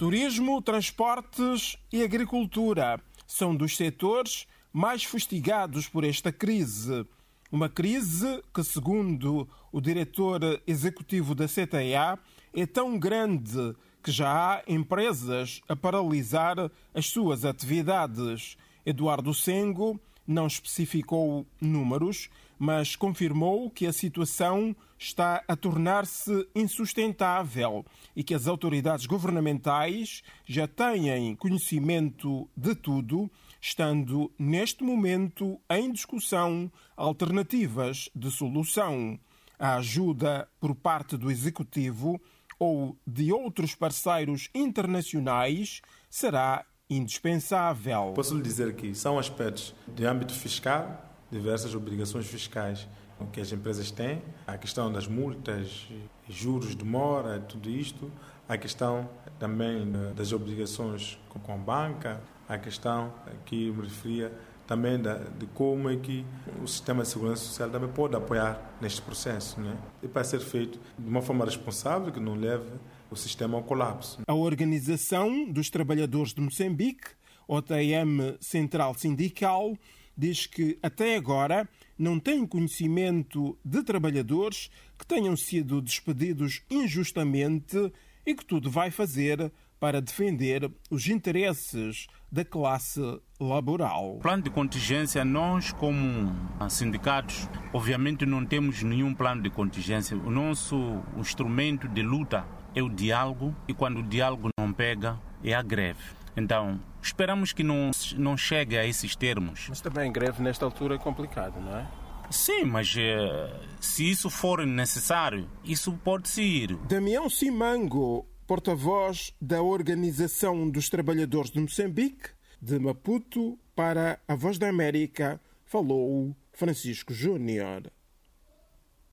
[0.00, 7.06] Turismo, transportes e agricultura são dos setores mais fustigados por esta crise.
[7.52, 12.18] Uma crise que, segundo o diretor executivo da CTA,
[12.56, 16.56] é tão grande que já há empresas a paralisar
[16.94, 18.56] as suas atividades.
[18.86, 20.00] Eduardo Sengo
[20.30, 28.46] não especificou números, mas confirmou que a situação está a tornar-se insustentável e que as
[28.46, 39.18] autoridades governamentais já têm conhecimento de tudo, estando neste momento em discussão alternativas de solução.
[39.58, 42.20] A ajuda por parte do Executivo
[42.58, 48.12] ou de outros parceiros internacionais será indispensável.
[48.14, 52.88] Posso lhe dizer que são aspectos de âmbito fiscal, diversas obrigações fiscais
[53.32, 55.88] que as empresas têm, a questão das multas,
[56.28, 58.10] juros de mora, tudo isto,
[58.48, 59.08] a questão
[59.38, 63.12] também das obrigações com a banca, a questão
[63.44, 64.32] que me referia
[64.66, 66.24] também de como é que
[66.62, 69.60] o sistema de segurança social também pode apoiar neste processo.
[69.60, 69.76] Né?
[70.02, 72.70] E para ser feito de uma forma responsável, que não leve
[73.10, 74.20] o sistema ao colapso.
[74.26, 77.08] A Organização dos Trabalhadores de Moçambique,
[77.48, 79.76] OTM Central Sindical,
[80.16, 87.92] diz que até agora não tem conhecimento de trabalhadores que tenham sido despedidos injustamente
[88.30, 93.00] e que tudo vai fazer para defender os interesses da classe
[93.40, 94.18] laboral.
[94.22, 96.32] Plano de contingência, nós como
[96.68, 100.16] sindicatos, obviamente não temos nenhum plano de contingência.
[100.16, 105.54] O nosso instrumento de luta é o diálogo e quando o diálogo não pega, é
[105.54, 106.04] a greve.
[106.36, 109.66] Então, esperamos que não, não chegue a esses termos.
[109.68, 111.88] Mas também greve nesta altura é complicado, não é?
[112.30, 116.76] Sim, mas eh, se isso for necessário, isso pode-se ir.
[116.86, 122.30] Damião Simango, porta-voz da Organização dos Trabalhadores de Moçambique,
[122.62, 127.90] de Maputo para a Voz da América, falou Francisco Júnior.